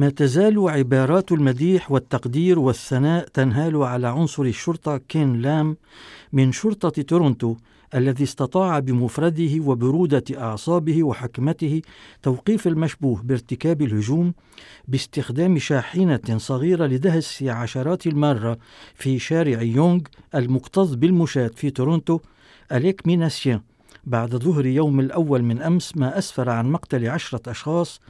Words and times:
ما 0.00 0.10
تزال 0.10 0.70
عبارات 0.70 1.32
المديح 1.32 1.90
والتقدير 1.90 2.58
والثناء 2.58 3.28
تنهال 3.28 3.76
على 3.82 4.08
عنصر 4.08 4.42
الشرطة 4.42 4.96
كين 4.96 5.42
لام 5.42 5.76
من 6.32 6.52
شرطة 6.52 7.02
تورونتو 7.02 7.56
الذي 7.94 8.24
استطاع 8.24 8.78
بمفرده 8.78 9.60
وبرودة 9.60 10.24
أعصابه 10.36 11.02
وحكمته 11.02 11.82
توقيف 12.22 12.66
المشبوه 12.66 13.22
بارتكاب 13.22 13.82
الهجوم 13.82 14.34
باستخدام 14.88 15.58
شاحنة 15.58 16.36
صغيرة 16.36 16.86
لدهس 16.86 17.42
عشرات 17.42 18.06
المارة 18.06 18.58
في 18.94 19.18
شارع 19.18 19.62
يونغ 19.62 20.00
المكتظ 20.34 20.94
بالمشاة 20.94 21.50
في 21.56 21.70
تورونتو 21.70 22.20
أليك 22.72 23.06
ميناسيان. 23.06 23.60
بعد 24.04 24.36
ظهر 24.36 24.66
يوم 24.66 25.00
الأول 25.00 25.42
من 25.42 25.62
أمس 25.62 25.96
ما 25.96 26.18
أسفر 26.18 26.50
عن 26.50 26.70
مقتل 26.70 27.08
عشرة 27.08 27.50
أشخاص 27.50 28.00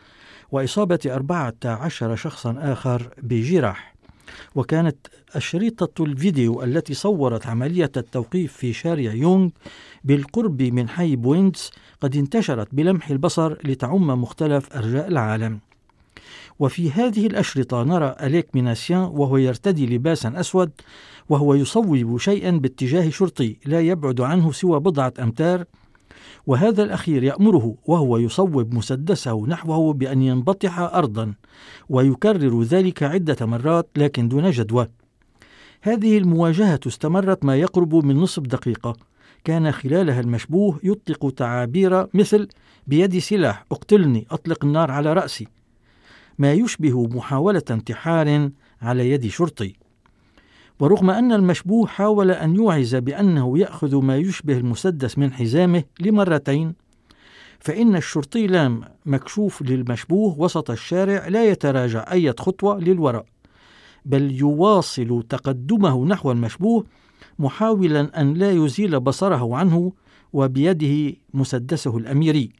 وإصابة 0.53 0.99
أربعة 1.07 1.55
عشر 1.65 2.17
شخصا 2.17 2.57
آخر 2.59 3.09
بجراح. 3.23 3.95
وكانت 4.55 4.97
أشرطة 5.35 6.05
الفيديو 6.05 6.63
التي 6.63 6.95
صورت 6.95 7.47
عملية 7.47 7.91
التوقيف 7.97 8.53
في 8.53 8.73
شارع 8.73 9.13
يونغ 9.13 9.49
بالقرب 10.05 10.63
من 10.63 10.89
حي 10.89 11.17
بوينتس 11.17 11.71
قد 12.01 12.17
انتشرت 12.17 12.69
بلمح 12.73 13.11
البصر 13.11 13.53
لتعم 13.65 14.23
مختلف 14.23 14.77
أرجاء 14.77 15.09
العالم. 15.09 15.59
وفي 16.59 16.91
هذه 16.91 17.27
الأشرطة 17.27 17.83
نرى 17.83 18.17
أليك 18.23 18.47
ميناسيان 18.55 19.01
وهو 19.01 19.37
يرتدي 19.37 19.87
لباسا 19.87 20.33
أسود 20.41 20.71
وهو 21.29 21.55
يصوب 21.55 22.19
شيئا 22.19 22.51
باتجاه 22.51 23.11
شرطي 23.11 23.57
لا 23.67 23.81
يبعد 23.81 24.21
عنه 24.21 24.53
سوى 24.53 24.81
بضعة 24.81 25.13
أمتار 25.21 25.65
وهذا 26.47 26.83
الأخير 26.83 27.23
يأمره 27.23 27.75
وهو 27.87 28.19
يصوب 28.19 28.75
مسدسه 28.75 29.47
نحوه 29.47 29.93
بأن 29.93 30.23
ينبطح 30.23 30.79
أرضا 30.79 31.35
ويكرر 31.89 32.63
ذلك 32.63 33.03
عدة 33.03 33.47
مرات 33.47 33.89
لكن 33.97 34.29
دون 34.29 34.51
جدوى. 34.51 34.89
هذه 35.83 36.19
المواجهة 36.19 36.81
استمرت 36.87 37.45
ما 37.45 37.57
يقرب 37.57 37.95
من 37.95 38.17
نصف 38.17 38.43
دقيقة. 38.43 38.97
كان 39.45 39.73
خلالها 39.73 40.21
المشبوه 40.21 40.81
يطلق 40.83 41.31
تعابير 41.31 42.07
مثل 42.15 42.49
بيدي 42.87 43.21
سلاح 43.21 43.65
اقتلني 43.73 44.27
أطلق 44.31 44.65
النار 44.65 44.91
على 44.91 45.13
رأسي 45.13 45.49
ما 46.39 46.53
يشبه 46.53 47.07
محاولة 47.07 47.63
انتحار 47.71 48.51
على 48.83 49.11
يد 49.11 49.27
شرطي. 49.27 49.80
ورغم 50.81 51.11
أن 51.11 51.33
المشبوه 51.33 51.87
حاول 51.87 52.31
أن 52.31 52.57
يوعز 52.57 52.97
بأنه 52.97 53.59
يأخذ 53.59 53.97
ما 53.97 54.17
يشبه 54.17 54.59
المسدس 54.59 55.19
من 55.19 55.33
حزامه 55.33 55.83
لمرتين 56.01 56.75
فإن 57.59 57.97
الشرطي 57.97 58.47
لام 58.47 58.85
مكشوف 59.07 59.63
للمشبوه 59.63 60.41
وسط 60.41 60.71
الشارع 60.71 61.29
لا 61.29 61.45
يتراجع 61.45 62.13
أي 62.13 62.35
خطوة 62.39 62.81
للوراء 62.81 63.25
بل 64.05 64.33
يواصل 64.33 65.23
تقدمه 65.29 66.05
نحو 66.07 66.33
المشبوه 66.33 66.85
محاولا 67.39 68.21
أن 68.21 68.35
لا 68.35 68.51
يزيل 68.51 69.01
بصره 69.01 69.57
عنه 69.57 69.93
وبيده 70.33 71.17
مسدسه 71.35 71.97
الأميري. 71.97 72.51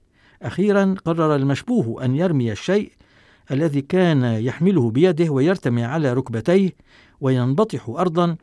أخيرا 0.43 0.95
قرر 1.05 1.37
المشبوه 1.37 2.05
أن 2.05 2.17
يرمي 2.17 2.53
الشيء 2.53 2.93
الذي 3.51 3.81
كان 3.81 4.23
يحمله 4.25 4.91
بيده 4.91 5.31
ويرتمي 5.31 5.85
على 5.85 6.13
ركبتيه 6.13 6.71
وينبطح 7.21 7.89
أرضا 7.89 8.37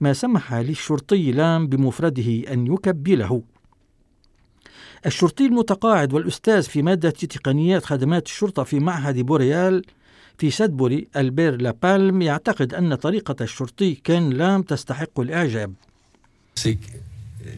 ما 0.00 0.12
سمح 0.12 0.54
للشرطي 0.54 1.32
لام 1.32 1.66
بمفرده 1.66 2.52
أن 2.52 2.66
يكبله 2.66 3.42
الشرطي 5.06 5.46
المتقاعد 5.46 6.12
والأستاذ 6.12 6.62
في 6.62 6.82
مادة 6.82 7.10
تقنيات 7.10 7.84
خدمات 7.84 8.26
الشرطة 8.26 8.62
في 8.64 8.80
معهد 8.80 9.18
بوريال 9.18 9.82
في 10.38 10.50
سدبوري 10.50 11.08
ألبير 11.16 11.56
لابالم 11.60 12.22
يعتقد 12.22 12.74
أن 12.74 12.94
طريقة 12.94 13.36
الشرطي 13.40 13.94
كين 13.94 14.30
لام 14.30 14.62
تستحق 14.62 15.20
الإعجاب 15.20 15.72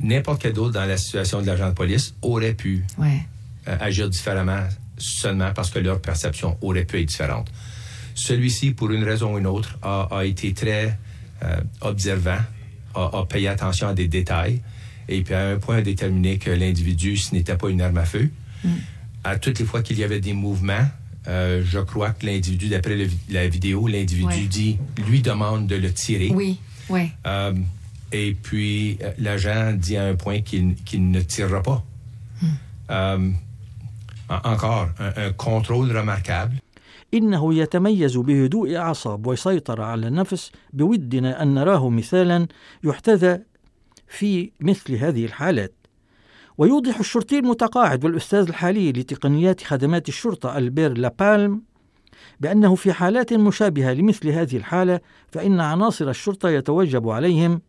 N'importe 0.00 0.42
quel 0.42 0.52
d'autre 0.52 0.72
dans 0.72 0.84
la 0.84 0.96
situation 0.96 1.42
de 1.42 1.46
l'agent 1.46 1.68
de 1.68 1.74
police 1.74 2.14
aurait 2.22 2.54
pu 2.54 2.84
ouais. 2.98 3.20
euh, 3.68 3.76
agir 3.80 4.08
différemment 4.08 4.64
seulement 4.96 5.52
parce 5.52 5.70
que 5.70 5.80
leur 5.80 6.00
perception 6.00 6.56
aurait 6.62 6.84
pu 6.84 7.00
être 7.00 7.08
différente. 7.08 7.48
Celui-ci, 8.14 8.72
pour 8.72 8.90
une 8.90 9.04
raison 9.04 9.34
ou 9.34 9.38
une 9.38 9.46
autre, 9.46 9.78
a, 9.82 10.08
a 10.10 10.24
été 10.24 10.52
très 10.52 10.98
euh, 11.42 11.60
observant, 11.80 12.38
a, 12.94 13.18
a, 13.18 13.26
payé 13.26 13.48
attention 13.48 13.88
à 13.88 13.94
des 13.94 14.08
détails, 14.08 14.60
et 15.08 15.22
puis 15.22 15.34
à 15.34 15.50
un 15.50 15.56
point 15.56 15.78
a 15.78 15.82
déterminé 15.82 16.38
que 16.38 16.50
l'individu, 16.50 17.16
ce 17.16 17.34
n'était 17.34 17.56
pas 17.56 17.68
une 17.68 17.80
arme 17.80 17.98
à 17.98 18.04
feu. 18.04 18.30
Mm. 18.64 18.68
À 19.24 19.38
toutes 19.38 19.58
les 19.58 19.64
fois 19.64 19.82
qu'il 19.82 19.98
y 19.98 20.04
avait 20.04 20.20
des 20.20 20.34
mouvements, 20.34 20.86
euh, 21.28 21.62
je 21.64 21.78
crois 21.78 22.10
que 22.10 22.26
l'individu, 22.26 22.68
d'après 22.68 22.96
la 23.30 23.48
vidéo, 23.48 23.86
l'individu 23.86 24.26
ouais. 24.26 24.46
dit, 24.46 24.78
lui 25.08 25.22
demande 25.22 25.66
de 25.66 25.76
le 25.76 25.92
tirer. 25.92 26.30
Oui, 26.34 26.58
oui. 26.88 27.10
Euh, 27.26 27.54
et 28.12 28.36
puis 28.40 28.98
l'agent 29.18 29.72
dit 29.72 29.96
à 29.96 30.04
un 30.04 30.14
point 30.14 30.42
qu'il 30.42 30.74
qu 30.84 30.98
ne 30.98 31.20
tirera 31.20 31.62
pas. 31.62 31.84
Mm. 32.90 33.34
encore 34.28 34.90
un, 34.98 35.26
un 35.28 35.32
contrôle 35.32 35.96
remarquable. 35.96 36.56
إنه 37.14 37.54
يتميز 37.54 38.16
بهدوء 38.16 38.76
أعصاب 38.76 39.26
ويسيطر 39.26 39.80
على 39.80 40.08
النفس 40.08 40.52
بودنا 40.72 41.42
أن 41.42 41.54
نراه 41.54 41.88
مثالا 41.88 42.46
يحتذى 42.84 43.38
في 44.08 44.50
مثل 44.60 44.94
هذه 44.94 45.24
الحالات 45.24 45.74
ويوضح 46.58 46.98
الشرطي 46.98 47.38
المتقاعد 47.38 48.04
والأستاذ 48.04 48.48
الحالي 48.48 48.92
لتقنيات 48.92 49.62
خدمات 49.62 50.08
الشرطة 50.08 50.58
ألبير 50.58 50.98
لابالم 50.98 51.62
بأنه 52.40 52.74
في 52.74 52.92
حالات 52.92 53.32
مشابهة 53.32 53.92
لمثل 53.92 54.28
هذه 54.28 54.56
الحالة 54.56 55.00
فإن 55.32 55.60
عناصر 55.60 56.10
الشرطة 56.10 56.48
يتوجب 56.48 57.08
عليهم 57.08 57.62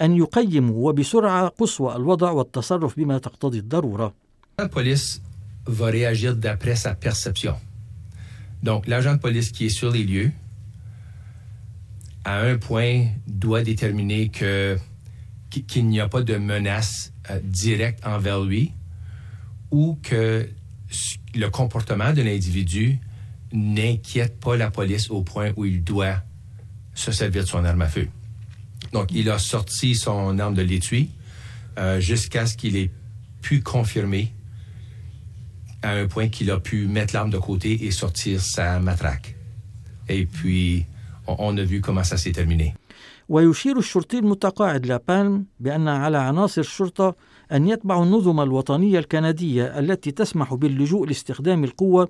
أن 0.00 0.16
يقيموا 0.16 0.88
وبسرعة 0.88 1.48
قصوى 1.48 1.96
الوضع 1.96 2.30
والتصرف 2.30 2.96
بما 2.96 3.18
تقتضي 3.18 3.58
الضرورة. 3.58 4.14
البوليس 4.60 5.20
va 5.68 5.86
réagir 5.86 6.34
d'après 6.36 6.76
sa 6.76 6.94
perception. 6.94 7.54
Donc, 8.62 8.86
l'agent 8.86 9.14
de 9.14 9.18
police 9.18 9.50
qui 9.50 9.66
est 9.66 9.70
sur 9.70 9.90
les 9.90 10.04
lieux, 10.04 10.30
à 12.24 12.40
un 12.40 12.56
point, 12.56 13.06
doit 13.26 13.62
déterminer 13.62 14.28
qu'il 14.28 15.86
n'y 15.86 16.00
a 16.00 16.08
pas 16.08 16.22
de 16.22 16.36
menace 16.36 17.12
euh, 17.30 17.40
directe 17.42 18.06
envers 18.06 18.40
lui 18.42 18.72
ou 19.70 19.98
que 20.02 20.48
le 21.34 21.48
comportement 21.48 22.12
de 22.12 22.22
l'individu 22.22 22.98
n'inquiète 23.52 24.38
pas 24.38 24.56
la 24.56 24.70
police 24.70 25.10
au 25.10 25.22
point 25.22 25.52
où 25.56 25.64
il 25.64 25.82
doit 25.82 26.22
se 26.94 27.10
servir 27.10 27.42
de 27.42 27.48
son 27.48 27.64
arme 27.64 27.82
à 27.82 27.88
feu. 27.88 28.08
Donc, 28.92 29.10
il 29.12 29.30
a 29.30 29.38
sorti 29.38 29.94
son 29.94 30.38
arme 30.38 30.54
de 30.54 30.62
l'étui 30.62 31.10
euh, 31.78 32.00
jusqu'à 32.00 32.46
ce 32.46 32.56
qu'il 32.56 32.76
ait 32.76 32.90
pu 33.40 33.62
confirmer 33.62 34.32
à 35.82 35.90
un 35.92 36.06
point 36.06 36.28
qu'il 36.28 36.50
a 36.50 36.58
pu 36.58 36.86
mettre 36.86 37.14
l'arme 37.14 37.30
de 37.30 37.38
côté 37.38 37.86
et 37.86 37.90
sortir 37.90 38.40
sa 38.40 38.78
matraque. 38.80 39.36
Et 40.08 40.26
puis, 40.26 40.86
on, 41.26 41.36
on 41.38 41.56
a 41.58 41.64
vu 41.64 41.80
comment 41.80 42.04
ça 42.04 42.16
s'est 42.16 42.32
terminé. 42.32 42.74
ويشير 43.28 43.78
الشرطي 43.78 44.18
المتقاعد 44.18 44.86
لابالم 44.86 45.44
بأن 45.60 45.88
على 45.88 46.18
عناصر 46.18 46.60
الشرطة 46.60 47.16
أن 47.52 47.68
يتبعوا 47.68 48.04
النظم 48.04 48.40
الوطنية 48.40 48.98
الكندية 48.98 49.78
التي 49.78 50.10
تسمح 50.10 50.54
باللجوء 50.54 51.06
لاستخدام 51.06 51.64
القوة 51.64 52.08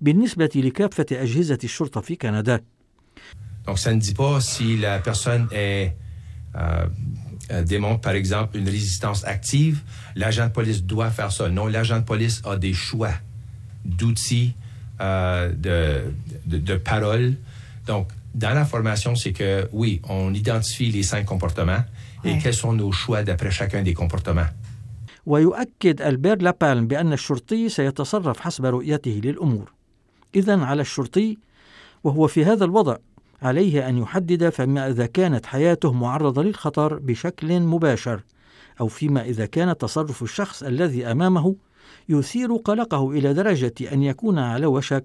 بالنسبة 0.00 0.50
لكافة 0.54 1.06
أجهزة 1.12 1.58
الشرطة 1.64 2.00
في 2.00 2.16
كندا. 2.16 2.60
Donc 3.66 3.78
ça 3.78 3.92
ne 3.92 4.00
dit 4.00 4.14
pas 4.14 4.40
si 4.40 4.76
la 4.76 5.00
personne 5.00 5.48
est 5.52 5.96
euh, 6.56 6.86
démontre 7.63 8.01
par 8.01 8.13
exemple 8.13 8.57
une 8.57 8.69
résistance 8.69 9.25
active, 9.25 9.81
l'agent 10.15 10.47
de 10.47 10.51
police 10.51 10.83
doit 10.83 11.11
faire 11.11 11.31
ça. 11.31 11.49
Non, 11.49 11.67
l'agent 11.67 11.99
de 11.99 12.05
police 12.05 12.41
a 12.45 12.55
des 12.55 12.73
choix 12.73 13.13
d'outils, 13.83 14.53
euh, 15.01 15.51
de, 15.65 15.79
de, 16.45 16.57
de 16.57 16.75
paroles. 16.75 17.35
Donc, 17.87 18.07
dans 18.35 18.53
la 18.53 18.65
formation, 18.65 19.15
c'est 19.15 19.33
que 19.33 19.67
oui, 19.73 20.01
on 20.07 20.33
identifie 20.33 20.89
les 20.91 21.03
cinq 21.03 21.25
comportements 21.25 21.83
et 22.23 22.33
ouais. 22.33 22.39
quels 22.41 22.53
sont 22.53 22.73
nos 22.73 22.91
choix 22.91 23.23
d'après 23.23 23.51
chacun 23.51 23.81
des 23.83 23.93
comportements. 23.93 24.49
ويؤكد 25.25 26.01
ألبير 26.01 26.41
لابالم 26.41 26.87
بأن 26.87 27.13
الشرطي 27.13 27.69
سيتصرف 27.69 28.39
حسب 28.39 28.65
رؤيته 28.65 29.21
للأمور. 29.23 29.71
إذا 30.35 30.59
على 30.59 30.81
الشرطي 30.81 31.37
وهو 32.03 32.27
في 32.27 32.45
هذا 32.45 32.65
الوضع 32.65 32.95
عليه 33.42 33.88
أن 33.88 33.98
يحدد 33.98 34.48
فيما 34.48 34.88
إذا 34.88 35.06
كانت 35.06 35.46
حياته 35.46 35.92
معرضة 35.92 36.42
للخطر 36.42 36.98
بشكل 36.98 37.60
مباشر 37.60 38.22
أو 38.80 38.88
فيما 38.88 39.22
إذا 39.22 39.46
كان 39.46 39.76
تصرف 39.76 40.22
الشخص 40.22 40.62
الذي 40.62 41.06
أمامه 41.06 41.56
يثير 42.08 42.56
قلقه 42.56 43.10
إلى 43.10 43.34
درجة 43.34 43.74
أن 43.92 44.02
يكون 44.02 44.38
على 44.38 44.66
وشك 44.66 45.04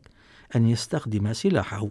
أن 0.56 0.68
يستخدم 0.68 1.33
سلاحه. 1.33 1.88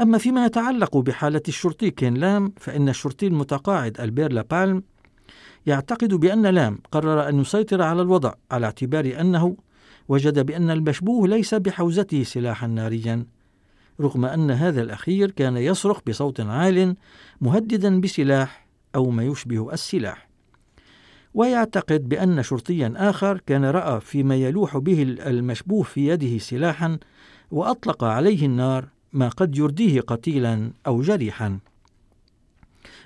أما 0.00 0.18
فيما 0.18 0.46
يتعلق 0.46 0.96
بحالة 0.96 1.42
الشرطي 1.48 1.90
كين 1.90 2.14
لام 2.14 2.52
فإن 2.56 2.88
الشرطي 2.88 3.26
المتقاعد 3.26 4.00
ألبير 4.00 4.32
لابالم 4.32 4.82
يعتقد 5.66 6.14
بأن 6.14 6.46
لام 6.46 6.78
قرر 6.92 7.28
أن 7.28 7.40
يسيطر 7.40 7.82
على 7.82 8.02
الوضع 8.02 8.32
على 8.50 8.66
اعتبار 8.66 9.20
أنه 9.20 9.56
وجد 10.08 10.46
بأن 10.46 10.70
المشبوه 10.70 11.28
ليس 11.28 11.54
بحوزته 11.54 12.22
سلاحا 12.22 12.66
ناريا 12.66 13.26
رغم 14.00 14.24
أن 14.24 14.50
هذا 14.50 14.82
الأخير 14.82 15.30
كان 15.30 15.56
يصرخ 15.56 16.00
بصوت 16.06 16.40
عال 16.40 16.96
مهددا 17.40 18.00
بسلاح 18.00 18.66
أو 18.94 19.10
ما 19.10 19.24
يشبه 19.24 19.72
السلاح. 19.72 20.28
ويعتقد 21.34 22.08
بأن 22.08 22.42
شرطيا 22.42 22.92
آخر 22.96 23.40
كان 23.46 23.64
رأى 23.64 24.00
فيما 24.00 24.36
يلوح 24.36 24.76
به 24.76 25.02
المشبوه 25.02 25.82
في 25.82 26.08
يده 26.08 26.38
سلاحا 26.38 26.98
وأطلق 27.50 28.04
عليه 28.04 28.46
النار 28.46 28.88
ما 29.12 29.28
قد 29.28 29.58
يرديه 29.58 30.00
قتيلا 30.00 30.70
أو 30.86 31.02
جريحا. 31.02 31.58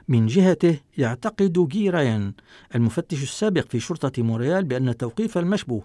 من 0.08 0.26
جهته 0.26 0.80
يعتقد 0.98 1.68
جيريان 1.68 2.32
المفتش 2.74 3.22
السابق 3.22 3.66
في 3.68 3.80
شرطة 3.80 4.22
موريال 4.22 4.64
بأن 4.64 4.96
توقيف 4.96 5.38
المشبوه. 5.38 5.82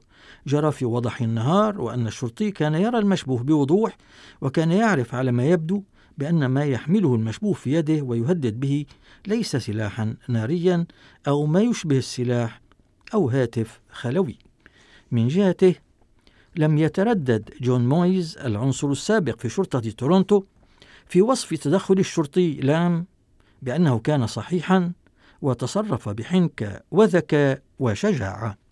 جرى 0.48 0.72
في 0.72 0.86
وضح 0.86 1.22
النهار 1.22 1.82
وأن 1.82 2.08
الشرطي 2.08 2.52
كان 2.52 2.74
يرى 2.74 2.98
المشبوه 2.98 3.44
بوضوح 3.44 3.98
وكان 4.42 4.72
يعرف 4.72 5.16
على 5.16 5.32
ما 5.32 5.46
يبدو 5.46 5.84
بأن 6.18 6.46
ما 6.46 6.66
يحمله 6.66 7.16
المشبوه 7.16 7.54
في 7.54 7.74
يده 7.74 8.02
ويهدد 8.02 8.60
به 8.60 8.86
ليس 9.28 9.56
سلاحا 9.56 10.16
ناريا 10.30 10.86
أو 11.28 11.46
ما 11.46 11.62
يشبه 11.62 11.98
السلاح 11.98 12.62
أو 13.14 13.30
هاتف 13.30 13.82
خلوي. 13.92 14.38
من 15.12 15.28
جهته 15.28 15.76
لم 16.56 16.78
يتردد 16.78 17.50
جون 17.62 17.90
مويز 17.90 18.38
العنصر 18.38 18.92
السابق 18.92 19.40
في 19.40 19.50
شرطة 19.50 19.80
تورونتو 19.80 20.44
في 21.08 21.22
وصف 21.22 21.54
تدخل 21.54 22.00
الشرطي 22.00 22.54
لام 22.54 23.06
بأنه 23.62 24.00
كان 24.00 24.28
صحيحا 24.28 24.92
وتصرف 25.42 26.10
بحنكة 26.10 26.80
وذكاء 26.92 27.62
وشجاعة. 27.80 28.67